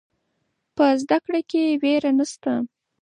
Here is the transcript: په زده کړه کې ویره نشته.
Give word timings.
په 0.75 0.85
زده 1.01 1.17
کړه 1.25 1.41
کې 1.49 1.63
ویره 1.81 2.11
نشته. 2.17 2.53